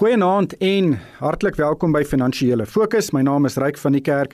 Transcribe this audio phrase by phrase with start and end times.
[0.00, 3.10] Goeienaand en hartlik welkom by Finansiële Fokus.
[3.12, 4.30] My naam is Ryk van die Kerk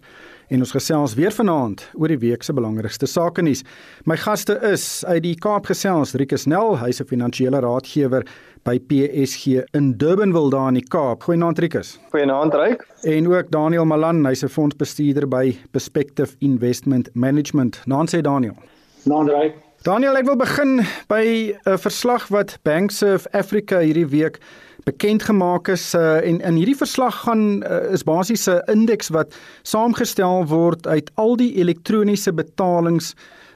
[0.47, 3.65] en ons gesels weer vanaand oor die week se belangrikste sake nuus.
[4.07, 8.23] My gaste is uit die Kaap gesels Rikus Nel, hy's 'n finansiële raadgewer
[8.63, 11.27] by PSG in Durbanville daar in die Kaap.
[11.27, 11.99] Goeienaand Rikus.
[12.13, 12.87] Goeienaand Ryk.
[13.03, 17.83] En ook Daniel Malan, hy's 'n fondsbestuurder by Perspective Investment Management.
[17.87, 18.55] Naam sê Daniel.
[19.03, 19.55] Naam Ryk.
[19.83, 24.39] Daniel, ek wil begin by 'n verslag wat Banks of Africa hierdie week
[24.87, 29.35] bekend gemaak is uh, en in hierdie verslag gaan uh, is basies 'n indeks wat
[29.63, 33.15] saamgestel word uit al die elektroniese betalings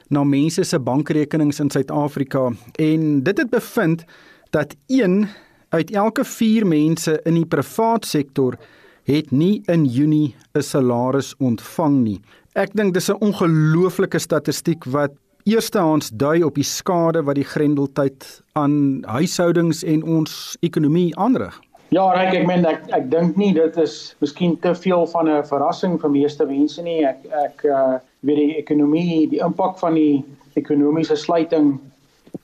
[0.09, 4.03] na mense se bankrekenings in Suid-Afrika en dit het bevind
[4.49, 5.29] dat 1
[5.69, 8.59] uit elke 4 mense in die privaat sektor
[9.03, 12.19] het nie in Junie 'n salaris ontvang nie.
[12.55, 15.11] Ek dink dis 'n ongelooflike statistiek wat
[15.45, 21.59] eerstehands dui op die skade wat die grendeltyd aan huishoudings en ons ekonomie aanrig.
[21.91, 25.43] Ja, Ryk, ek meen ek ek dink nie dit is miskien te veel van 'n
[25.43, 27.03] verrassing vir meeste mense nie.
[27.05, 30.23] Ek ek uh weet die ekonomie, die impak van die
[30.55, 31.79] ekonomiese sluiting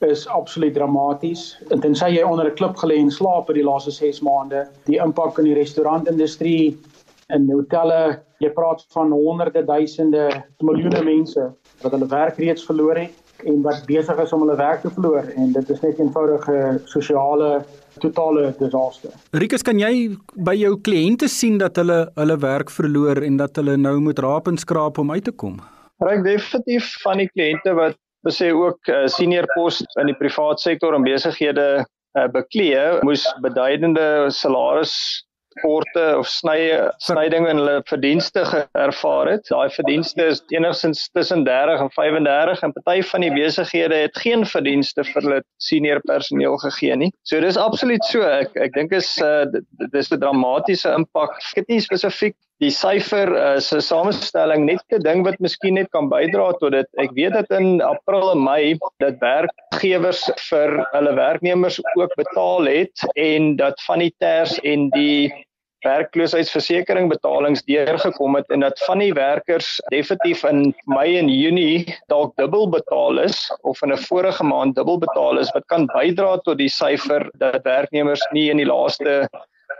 [0.00, 1.56] is absoluut dramaties.
[1.70, 4.98] En tensy jy onder 'n klip gelê en slaap vir die laaste 6 maande, die
[4.98, 6.76] impak in die restaurantindustrie
[7.30, 13.44] en hotelle, jy praat van honderde duisende, miljoene mense wat hulle werk reeds verloor het
[13.46, 16.80] en wat besig is om hulle werk te verloor en dit is net 'n eenvoudige
[16.84, 17.64] sosiale
[17.98, 19.10] totale disaster.
[19.32, 23.76] Rikus, kan jy by jou kliënte sien dat hulle hulle werk verloor en dat hulle
[23.76, 25.60] nou moet raap en skraap om uit te kom?
[25.98, 30.60] Ryk definitief van die kliënte wat besê ook uh, eh, senior pos in die privaat
[30.60, 31.84] sektor en besighede
[32.18, 35.24] uh, beklee moes beduidende salaris
[35.62, 38.44] korte of snye snyding in hulle verdienste
[38.78, 39.46] ervaar het.
[39.50, 44.46] Daai verdienste is enigstens tussen 30 en 35 en party van die besighede het geen
[44.46, 47.12] verdienste vir hulle senior personeel gegee nie.
[47.28, 48.22] So dis absoluut so.
[48.22, 49.46] Ek ek dink is uh,
[49.92, 51.38] dis 'n dramatiese impak.
[51.52, 55.90] Ek het nie spesifiek die syfer uh, se samestelling net 'n ding wat miskien net
[55.94, 56.88] kan bydra tot dit.
[56.98, 63.04] Ek weet dat in April en Mei dat werkgewers vir hulle werknemers ook betaal het
[63.14, 65.30] en dat van die TERS en die
[65.86, 72.34] werkloosheidsversekering betalings deurgekom het en dat van die werkers definitief in Mei en Junie dalk
[72.36, 76.58] dubbel betaal is of in 'n vorige maand dubbel betaal is wat kan bydra tot
[76.58, 79.28] die syfer dat werknemers nie in die laaste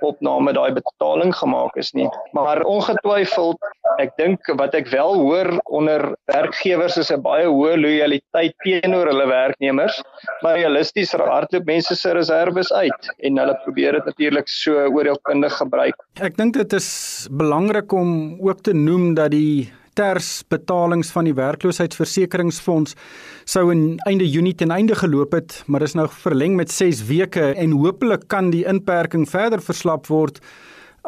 [0.07, 2.09] opname daai betaling gemaak is nie.
[2.37, 3.59] Maar ongetwyfeld,
[3.99, 9.27] ek dink wat ek wel hoor onder werkgewers is 'n baie hoë lojaliteit teenoor hulle
[9.27, 10.03] werknemers,
[10.43, 15.97] maar realisties hardloop mense se reserves uit en hulle probeer dit natuurlik so oordeelkundig gebruik.
[16.21, 21.35] Ek dink dit is belangrik om ook te noem dat die ters betalings van die
[21.35, 22.95] werkloosheidsversekeringsfonds
[23.49, 27.51] sou in einde Junie ten einde geloop het, maar is nou verleng met 6 weke
[27.55, 30.39] en hopelik kan die inperking verder verslap word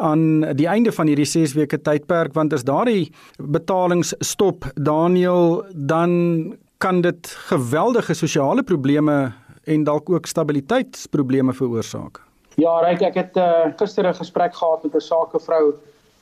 [0.00, 6.56] aan die einde van hierdie 6 weke tydperk want as daardie betalings stop Daniel dan
[6.80, 9.32] kan dit geweldige sosiale probleme
[9.68, 12.22] en dalk ook stabiliteitsprobleme veroorsaak.
[12.56, 15.74] Ja, Ryk, ek het uh, gister 'n gesprek gehad met 'n sakevrou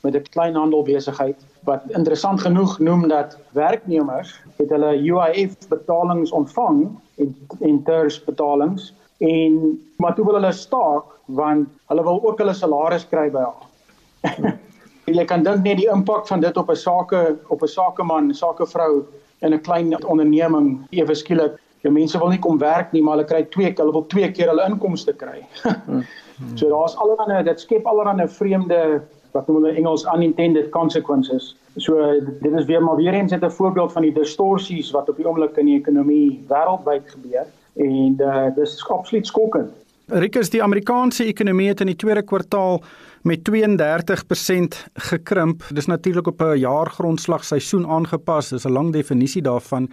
[0.03, 6.87] met 'n kleinhandelbesigheid wat interessant genoeg noem dat werknemers het hulle UIF betalings ontvang
[7.17, 12.53] en en ters betalings en maar toe wil hulle staak want hulle wil ook hulle
[12.53, 14.57] salaris kry by haar.
[15.19, 19.05] jy kan dink net die impak van dit op 'n sake op 'n sakeman, sakevrou
[19.41, 21.59] in 'n klein onderneming ewe skielik.
[21.81, 24.47] Die mense wil nie kom werk nie, maar hulle kry twee, hulle wil twee keer
[24.47, 25.45] hulle inkomste kry.
[26.59, 29.01] so daar's allerlei dit skep allerlei vreemde
[29.31, 31.55] wat noem hulle Engels unintended consequences.
[31.77, 31.95] So
[32.41, 35.57] dit is weer maar weer eens 'n voorbeeld van die distorsies wat op die oomblik
[35.57, 37.45] in die ekonomie wêreldwyd gebeur
[37.75, 39.71] en uh, dis absoluut skokkend.
[40.07, 42.81] Rikus die Amerikaanse ekonomie het in die tweede kwartaal
[43.21, 45.63] met 32% gekrimp.
[45.73, 48.49] Dis natuurlik op 'n jaargrondslag seisoen aangepas.
[48.49, 49.89] Dis 'n lang definisie daarvan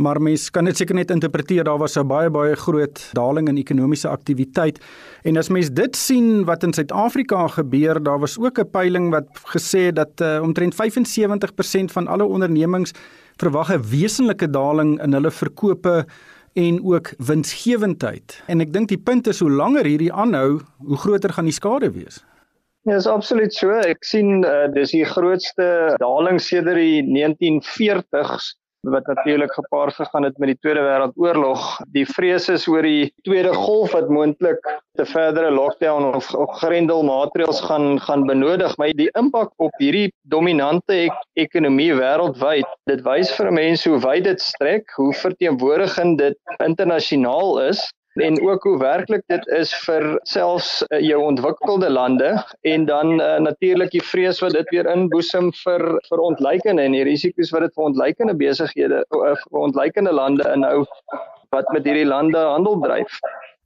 [0.00, 1.64] maar mens kan dit seker net interpreteer.
[1.64, 4.80] Daar was 'n baie baie groot daling in ekonomiese aktiwiteit.
[5.22, 9.28] En as mens dit sien wat in Suid-Afrika gebeur daar was ook 'n peiling wat
[9.54, 12.92] gesê het dat uh, omtrent 75% van alle ondernemings
[13.36, 16.06] verwag 'n wesenlike daling in hulle verkope
[16.52, 18.42] en ook winsgewendheid.
[18.46, 21.90] En ek dink die punt is hoe langer hierdie aanhou hoe groter gaan die skade
[21.90, 22.24] wees.
[22.82, 23.70] Ja, is absoluut so.
[23.70, 30.38] Ek sien uh, dis die grootste daling sedert die 1940s wat natuurlik gepaard gegaan het
[30.38, 31.80] met die Tweede Wêreldoorlog.
[31.92, 34.60] Die vrees is oor die tweede golf wat moontlik
[34.96, 40.96] te verdere lockdown of, of grendelmaatreëls gaan gaan benodig, maar die impak op hierdie dominante
[41.06, 47.60] ek ekonomie wêreldwyd, dit wys vir mense hoe wyd dit strek, hoe verteenwoordigend dit internasionaal
[47.68, 47.84] is
[48.20, 52.30] en ook hoe werklik dit is vir selfs uh, jou ontwikkelde lande
[52.60, 57.04] en dan uh, natuurlik die vrees wat dit weer inboesem vir vir ontleikende en die
[57.08, 60.84] risiko's wat dit vir ontleikende besighede uh, vir ontleikende lande inhou
[61.54, 63.18] wat met hierdie lande handel dryf.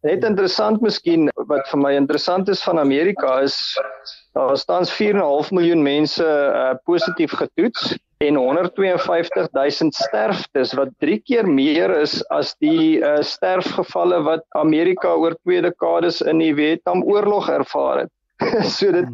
[0.05, 3.57] Net interessant miskien wat vir my interessant is van Amerika is
[4.37, 7.95] daar staan 4.5 miljoen mense uh, positief getoets
[8.29, 15.15] en 152 000 sterftes wat 3 keer meer is as die uh, sterfgevalle wat Amerika
[15.15, 18.13] oor twee dekades in die Vietnamoorlog ervaar het.
[18.77, 19.07] so dit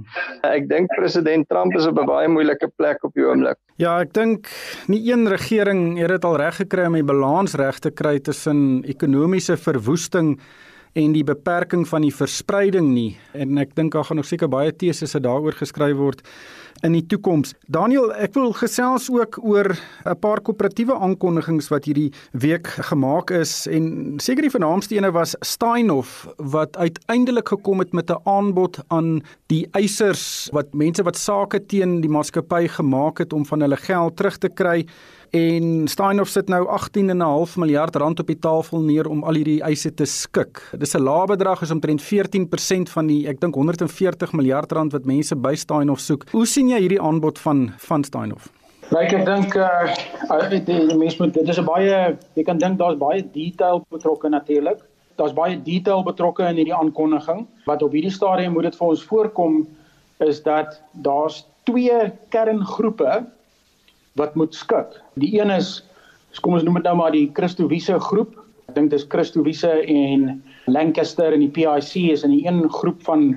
[0.49, 3.59] ek dink president Trump is op 'n baie moeilike plek op die oomblik.
[3.77, 4.49] Ja, ek dink
[4.89, 8.83] nie een regering het dit al reg gekry om die balans reg te kry tussen
[8.89, 10.39] ekonomiese verwoesting
[10.99, 13.19] en die beperking van die verspreiding nie.
[13.33, 16.25] En ek dink daar gaan nog seker baie teses daaroor geskryf word
[16.87, 17.53] in die toekoms.
[17.69, 19.77] Daniel, ek wil gesels ook oor
[20.07, 23.67] 'n paar koöperatiewe aankondigings wat hierdie week gemaak is.
[23.67, 29.23] En seker die vernaamste ene was Steinhoff wat uiteindelik gekom het met 'n aanbod aan
[29.49, 34.17] die eisers wat mense wat sake teen die maatskappy gemaak het om van hulle geld
[34.17, 34.87] terug te kry
[35.31, 39.93] en Steinhoff sit nou 18.5 miljard rand op die tafel neer om al hierdie eise
[39.95, 40.63] te skik.
[40.79, 45.05] Dis 'n lae bedrag is omtrent 14% van die ek dink 140 miljard rand wat
[45.05, 46.25] mense by Steinhoff soek.
[46.33, 48.49] Hoe sien jy hierdie aanbod van van Steinhoff?
[48.91, 49.95] Like ek dink uh
[50.51, 54.29] die, die mense moet dit is 'n baie jy kan dink daar's baie detail betrokke
[54.29, 54.79] natuurlik.
[55.17, 57.47] Daar's baie detail betrokke in hierdie aankondiging.
[57.67, 59.69] Wat op hierdie stadium moet dit vir ons voorkom
[60.19, 63.27] is dat daar's twee kerngroepe
[64.19, 64.99] wat moet skik.
[65.15, 65.81] Die een is
[66.41, 68.37] kom ons noem dit nou maar die Christowiese groep.
[68.71, 70.39] Ek dink dis Christowiese en
[70.71, 73.33] Lancaster en die PIC is in die een groep van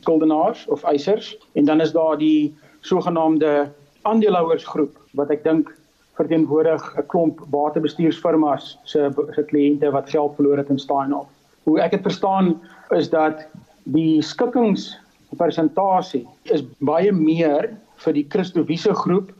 [0.00, 3.68] skuldenaars of eisers en dan is daar die sogenaamde
[4.08, 5.74] aandeelhouersgroep wat ek dink
[6.18, 11.28] verteenwoordig 'n klomp batebestuursfirmas se se kliënte wat geld verloor het in Steinhoff.
[11.64, 12.60] Hoe ek dit verstaan
[12.96, 13.46] is dat
[13.84, 19.32] die skikkingspersentasie is baie meer vir die Christowiese groep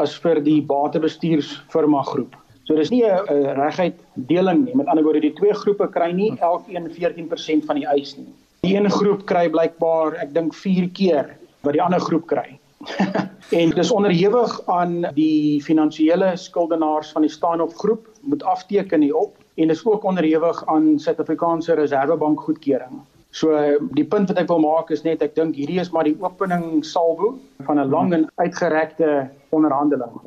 [0.00, 2.36] as vir die batebestuursfirma groep.
[2.66, 3.98] So dis nie 'n reguit
[4.28, 4.74] deling nie.
[4.74, 8.32] Met ander woorde, die twee groepe kry nie elkeen 14% van die eis nie.
[8.62, 12.58] Die een groep kry blykbaar, ek dink 4 keer wat die ander groep kry.
[13.60, 19.70] en dis onderhewig aan die finansiële skuldenaars van die Steinhoff groep moet afteken hierop en
[19.70, 23.00] is ook onderhewig aan Suid-Afrikaanse Reserwebank goedkeuring.
[23.30, 23.54] So
[23.94, 26.82] die punt wat ek wil maak is net ek dink hierdie is maar die opening
[26.84, 30.18] salvo van 'n lang en uitgerekte onderhandeling.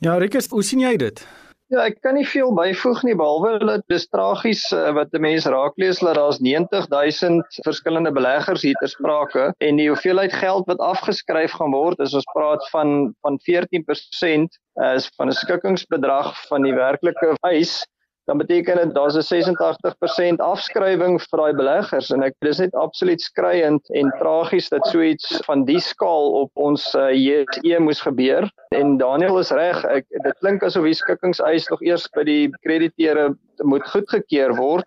[0.00, 1.26] Ja, Rikus, hoe sien jy dit?
[1.68, 5.44] Ja, ek kan nie veel byvoeg nie behalwe dat dis tragies uh, wat 'n mens
[5.44, 11.52] raaklees dat daar's 90000 verskillende beleggers hier ter sprake en die hoeveelheid geld wat afgeskryf
[11.60, 16.72] gaan word is ons praat van van 14% uh, is van 'n skikkingsbedrag van die
[16.72, 17.84] werklike eis
[18.28, 22.10] dan beteken dit daar's 'n 86% afskrywing vir daai beleggers.
[22.12, 26.50] En ek dis net absoluut skriwend en tragies dat so iets van die skaal op
[26.54, 28.50] ons uh, JSE moes gebeur.
[28.68, 33.32] En Daniel is reg ek dit klink asof die skikkingseis nog eers by die krediteure
[33.64, 34.86] moet goedgekeur word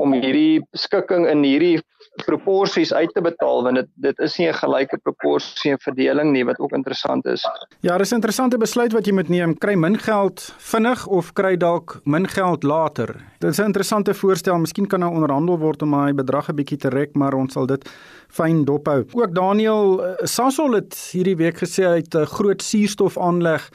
[0.00, 1.78] om hierdie skikking in hierdie
[2.26, 6.44] proporsies uit te betaal want dit dit is nie 'n gelyke proporsie en verdeling nie
[6.44, 7.42] wat ook interessant is.
[7.80, 9.58] Ja, dis 'n interessante besluit wat jy moet neem.
[9.58, 13.14] Kry min geld vinnig of kry dalk min geld later.
[13.38, 14.58] Dit is 'n interessante voorstel.
[14.58, 17.66] Miskien kan nou onderhandel word om daai bedrag 'n bietjie te rek, maar ons sal
[17.66, 17.88] dit
[18.28, 19.04] fyn dophou.
[19.12, 23.70] Ook Daniel eh, Sasol het hierdie week gesê hy het 'n groot suurstofaanleg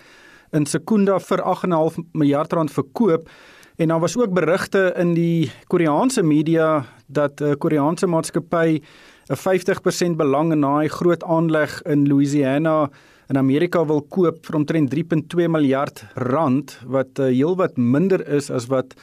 [0.51, 3.29] in Sekunda vir 8.5 miljard rand verkoop.
[3.75, 8.79] En daar was ook berigte in die Koreaanse media dat 'n uh, Koreaanse maatskappy
[9.27, 12.89] 'n 50% belang in daai groot aanleg in Louisiana
[13.27, 18.65] in Amerika wil koop vir omtrent 3.2 miljard rand wat uh, heelwat minder is as
[18.65, 18.94] wat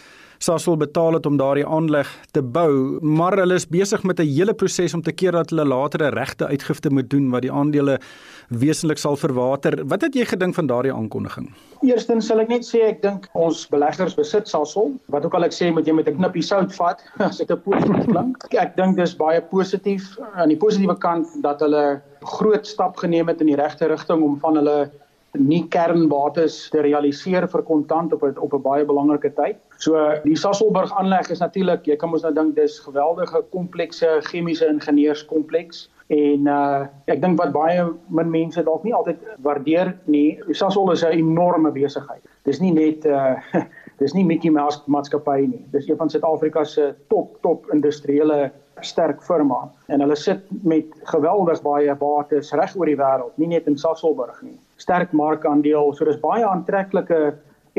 [0.42, 4.54] Sasol betaal het om daardie aanleg te bou, maar hulle is besig met 'n hele
[4.54, 8.00] proses om te keer dat hulle later 'n regte uitgifte moet doen wat die aandele
[8.48, 9.86] wesentlik sal verwater.
[9.86, 11.54] Wat het jy gedink van daardie aankondiging?
[11.82, 14.92] Eerstens sal ek net sê ek dink ons beleggers besit Sasol.
[15.06, 17.60] Wat ook al ek sê moet jy met 'n knippie sout vat as dit 'n
[17.62, 18.36] positief klink.
[18.54, 23.40] Ek dink dis baie positief aan die positiewe kant dat hulle groot stap geneem het
[23.40, 24.90] in die regte rigting om van hulle
[25.38, 29.56] nie kernbates te realiseer vir kontant op 'n op 'n baie belangrike tyd.
[29.78, 34.66] So die Sasselburg aanleg is natuurlik, jy kan mos nou dink dis geweldige komplekse chemiese
[34.66, 40.92] ingenieurskompleks en uh ek dink wat baie min mense dalk nie altyd waardeer nie, Sassol
[40.92, 42.22] is 'n enorme besigheid.
[42.44, 43.36] Dis nie net uh
[43.98, 45.64] dis nie Mickey Mouse maatskappy nie.
[45.72, 51.62] Dis een van Suid-Afrika se top top industriële sterk firma en hulle sit met geweldig
[51.62, 55.94] baie bates reg oor die wêreld, nie net in Sasolburg nie sterk markandeel.
[55.94, 57.22] So dis baie aantreklike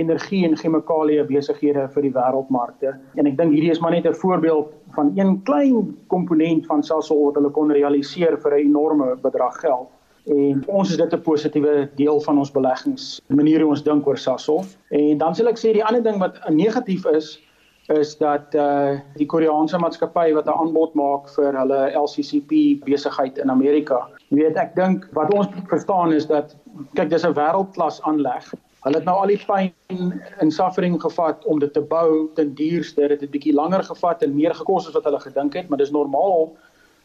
[0.01, 2.95] energie en chemikalieë besighede vir die wêreldmarkte.
[3.19, 7.25] En ek dink hierdie is maar net 'n voorbeeld van een klein komponent van Sasol
[7.25, 9.89] wat hulle kon realiseer vir 'n enorme bedrag geld.
[10.25, 14.07] En ons is dit 'n positiewe deel van ons beleggings, die manier hoe ons dink
[14.07, 14.63] oor Sasol.
[14.89, 17.42] En dan sal ek sê die ander ding wat negatief is,
[17.87, 23.49] is dat uh die Koreaanse maatskappy wat 'n aanbod maak vir hulle LCCP besigheid in
[23.49, 24.07] Amerika.
[24.29, 26.55] Jy weet, ek dink wat ons verstaan is dat
[26.95, 28.53] kyk, dis 'n wêreldklas aanleg.
[28.83, 33.07] Hulle het nou al die pyn en suffering gevat om dit te bou ten duurste.
[33.07, 35.77] Dit het 'n bietjie langer gevat en meer gekos as wat hulle gedink het, maar
[35.77, 36.55] dis normaal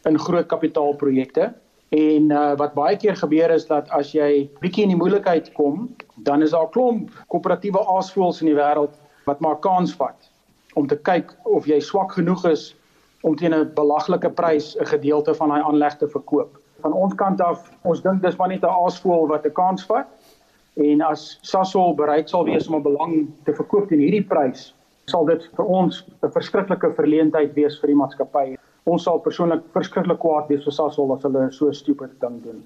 [0.04, 1.54] in groot kapitaalprojekte.
[1.88, 5.94] En uh, wat baie keer gebeur is dat as jy bietjie in die moeilikheid kom,
[6.16, 8.94] dan is daar 'n klomp koöperatiewe aasvoëls in die wêreld
[9.24, 10.27] wat maar kans vat
[10.78, 12.70] om te kyk of jy swak genoeg is
[13.26, 16.58] om teen 'n belaglike prys 'n gedeelte van daai aanleg te verkoop.
[16.82, 20.06] Van ons kant af, ons dink dis maar net 'n aasvoël wat 'n kans vat.
[20.76, 24.74] En as Sasol bereid sal wees om 'n belang te verkoop teen hierdie prys,
[25.06, 28.56] sal dit vir ons 'n verskriklike verleentheid wees vir die maatskappy.
[28.84, 32.62] Ons sal persoonlik verskriklik kwaad wees vir Sasol as hulle so stupid ding doen.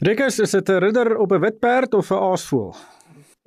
[0.00, 2.74] Rikus, is dit 'n ridder op 'n wit perd of 'n aasvoël?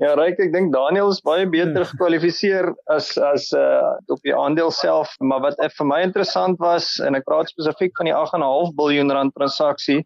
[0.04, 4.74] Ja, Ryk, ek dink Daniel is baie beter gekwalifiseer as as uh op die aandeel
[4.76, 9.14] self, maar wat vir my interessant was en ek praat spesifiek van die 8.5 miljard
[9.16, 10.02] rand transaksie,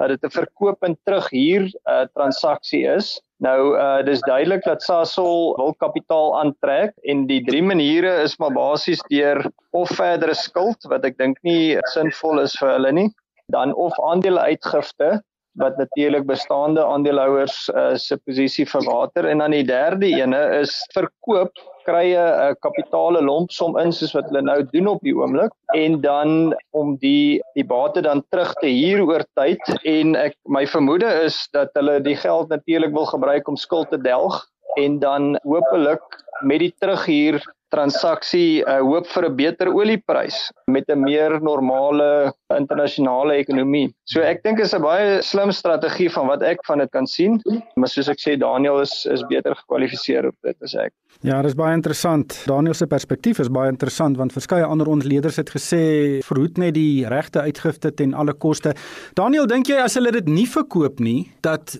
[0.00, 3.20] dat dit 'n verkoop en terug hier 'n uh, transaksie is.
[3.44, 8.56] Nou uh dis duidelik dat Sasol wil kapitaal aantrek en die drie maniere is maar
[8.56, 9.44] basies deur
[9.76, 13.10] of verdere skuld wat ek dink nie sinvol is vir hulle nie,
[13.52, 15.20] dan of aandele uitgifte
[15.58, 21.58] wat natuurlik bestaande aandeelhouers uh, se posisie verwater en dan die derde ene is verkoop
[21.88, 25.52] krye 'n uh, kapitale lompsom in soos wat hulle nou doen op die oomblik.
[25.74, 29.62] En dan om die die bate dan terug te huur oor tyd.
[29.84, 34.00] En ek my vermoede is dat hulle die geld natuurlik wil gebruik om skuld te
[34.00, 34.44] delg.
[34.76, 36.04] En dan hopelik
[36.40, 37.42] met die terughuur
[37.74, 43.92] transaksie uh, hoop vir 'n beter olieprys met 'n meer normale internasionale ekonomie.
[44.04, 47.40] So ek dink is 'n baie slim strategie van wat ek van dit kan sien,
[47.76, 50.92] maar soos ek sê Daniel is is beter gekwalifiseer op dit as ek.
[51.22, 52.44] Ja, dit is baie interessant.
[52.46, 57.06] Daniel se perspektief is baie interessant want verskeie ander ontleeders het gesê verhoed net die
[57.08, 58.74] regte uitgifte ten alle koste.
[59.14, 61.76] Daniel, dink jy as hulle dit nie verkoop nie, dat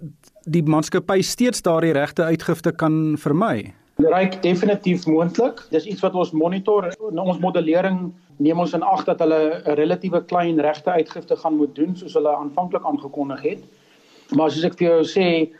[0.48, 3.74] die maatskappy steeds daardie regte uitgifte kan vermy?
[3.98, 5.64] Ryk definitief moontlik.
[5.74, 6.84] Dis iets wat ons monitor.
[7.10, 11.56] In ons modellering neem ons in ag dat hulle 'n relatiewe klein regte uitgifte gaan
[11.56, 13.64] moet doen soos hulle aanvanklik aangekondig het.
[14.36, 15.50] Maar soos ek vir jou sê,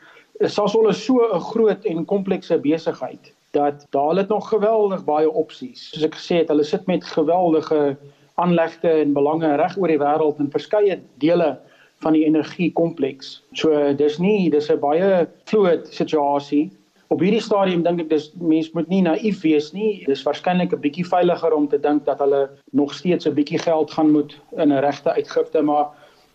[0.47, 5.91] Sasol is so 'n groot en komplekse besigheid dat daar het nog geweldig baie opsies.
[5.91, 7.97] Soos ek gesê het, hulle sit met geweldige
[8.37, 11.59] aanlegte en belange reg oor die wêreld in verskeie dele
[11.99, 13.43] van die energiekompleks.
[13.53, 16.71] So dis nie dis 'n baie fluid situasie
[17.09, 20.05] Op hierdie stadium dink ek dis mense moet nie naïef wees nie.
[20.05, 23.91] Dis waarskynlik 'n bietjie veiliger om te dink dat hulle nog steeds 'n bietjie geld
[23.91, 25.89] gaan moet in 'n regte uitgifte, maar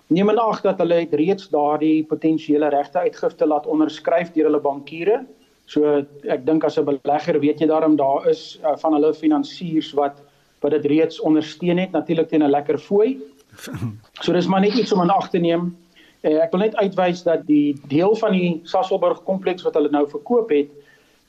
[0.08, 5.26] neem in ag dat hulle reeds daardie potensiële regte uitgifte laat onderskryf deur hulle bankiere.
[5.66, 9.94] So ek dink as 'n belegger weet jy daarom daar is uh, van hulle finansiers
[9.94, 10.22] wat
[10.62, 13.20] wat dit reeds ondersteun het natuurlik teen 'n lekker fooi.
[14.24, 15.78] So dis maar net iets om in ag te neem.
[16.24, 20.06] Eh, ek wil net uitwys dat die deel van die Sasolburg kompleks wat hulle nou
[20.08, 20.72] verkoop het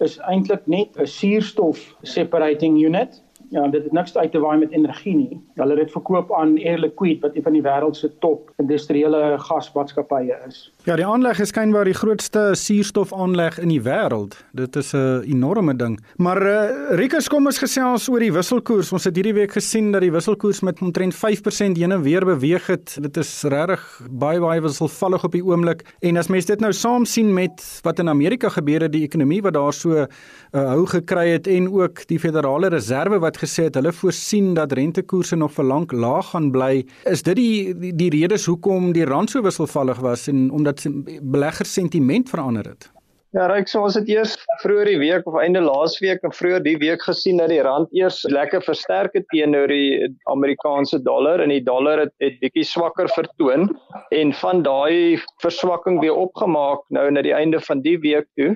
[0.02, 3.22] is eintlik net 'n suurstof separating unit
[3.54, 5.40] Ja, dit het niks uit te waai met energie nie.
[5.54, 9.38] Hulle het dit verkoop aan Air Liquide wat een van die wêreld se top industriële
[9.38, 10.72] gasmaatskappye is.
[10.84, 14.34] Ja, die aanleg is skynbaar die grootste suurstofaanleg in die wêreld.
[14.52, 15.98] Dit is 'n enorme ding.
[16.18, 18.92] Maar uh, Rikus kom ons gesels oor die wisselkoers.
[18.92, 22.66] Ons het hierdie week gesien dat die wisselkoers met omtrent 5% heen en weer beweeg
[22.66, 22.98] het.
[23.00, 25.86] Dit is regtig baie baie wisselvallig op die oomblik.
[26.00, 29.40] En as mens dit nou saam sien met wat in Amerika gebeur het, die ekonomie
[29.40, 30.06] wat daar so uh,
[30.52, 35.36] hou gekry het en ook die Federale Reserve wat gesê het hulle voorsien dat rentekoerse
[35.36, 36.84] nog vir lank laag gaan bly.
[37.04, 40.73] Is dit die die, die redes hoekom die rand so wisselvallig was en omdat
[41.22, 42.90] beleggers sentiment verander het?
[43.34, 46.76] Ja, reik so ons het eers vroeër die week of einde laasweek en vroeër die
[46.78, 51.64] week gesien dat die rand eers lekker versterk het teenoor die Amerikaanse dollar en die
[51.66, 53.66] dollar het, het bietjie swakker vertoon
[54.14, 58.52] en van daai verswakking weer opgemaak nou na die einde van die week toe.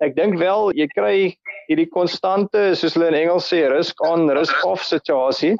[0.00, 1.14] Ek dink wel jy kry
[1.68, 5.52] hierdie konstante soos hulle in Engels sê risk on risk off situasie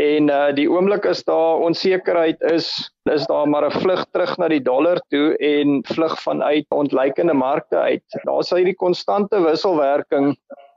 [0.00, 4.48] en uh die oomblik is daar onsekerheid is is daar maar 'n vlug terug na
[4.48, 8.04] die dollar toe en vlug vanuit ontleikende markte uit.
[8.24, 10.36] Daar's hierdie konstante wisselwerking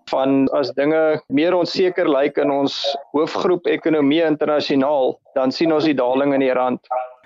[0.10, 5.96] van as dinge meer onseker lyk in ons hoofgroep ekonomie internasionaal, dan sien ons die
[5.96, 6.80] daling in die rand.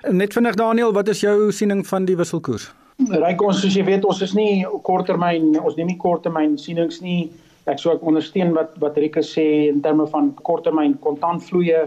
[0.09, 2.71] Net vinnig Daniel, wat is jou siening van die wisselkoers?
[3.09, 7.31] Ryk ons soos jy weet, ons is nie korttermyn, ons neem nie korttermyn sienings nie.
[7.69, 11.83] Ek sou ek ondersteun wat wat Rieke sê in terme van korttermyn kontantvloeye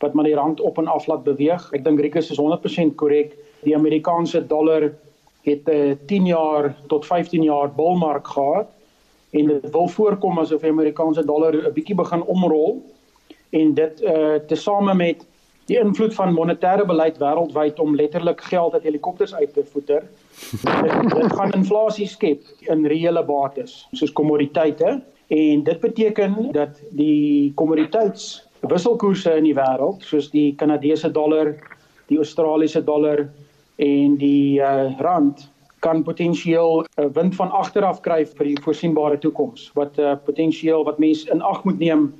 [0.00, 1.68] wat maar die rand op en af laat beweeg.
[1.76, 3.34] Ek dink Rieke is 100% korrek.
[3.66, 4.92] Die Amerikaanse dollar
[5.44, 8.68] het 'n uh, 10 jaar tot 15 jaar bullmark gehad
[9.30, 12.82] en dit wil voorkom asof die Amerikaanse dollar 'n bietjie begin omrol
[13.50, 15.26] en dit uh tesame met
[15.66, 20.02] die invloed van monetêre beleid wêreldwyd om letterlik geld uit helikopters uit te voeter.
[20.50, 27.52] dit, dit gaan inflasie skep in reële bates soos kommoditeite en dit beteken dat die
[27.54, 31.52] kommoditeits wisselkoerse in die wêreld soos die Kanadese dollar,
[32.08, 33.26] die Australiese dollar
[33.76, 35.44] en die uh, rand
[35.84, 40.84] kan potensieel 'n uh, wind van agteraf kry vir die voorsienbare toekoms wat uh, potensieel
[40.84, 42.12] wat mense in ag moet neem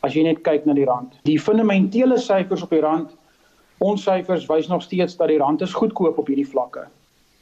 [0.00, 1.14] as jy net kyk na die rand.
[1.22, 3.14] Die fundamentele syfers op die rand,
[3.78, 6.86] ons syfers wys nog steeds dat die rand is goedkoop op hierdie vlakke.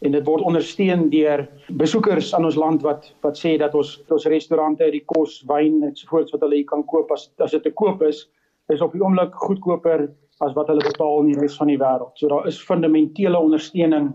[0.05, 4.27] En dit word ondersteun deur besoekers aan ons land wat wat sê dat ons ons
[4.29, 7.63] restaurante, die kos, wyn en so voort wat hulle hier kan koop as as dit
[7.63, 8.27] te koop is,
[8.69, 10.09] is op die oomblik goedkoper
[10.45, 12.13] as wat hulle betaal in die res van die wêreld.
[12.21, 14.13] So daar is fundamentele ondersteuning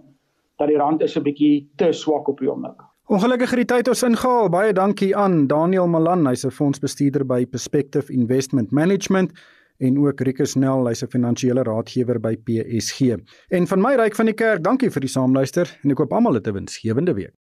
[0.61, 2.77] dat die rand is 'n bietjie te swak op die oomblik.
[3.09, 4.50] Ongelukkig het die tyd ons ingehaal.
[4.50, 9.31] Baie dankie aan Daniel Malan, hy's 'n fondsbestuurder by Perspective Investment Management
[9.81, 13.17] en ook Rikus Nel, hy's 'n finansiële raadgewer by PSG.
[13.50, 16.33] En van my ryk van die kerk, dankie vir die saamluister en ek hoop almal
[16.33, 17.33] het 'n winsgewende week.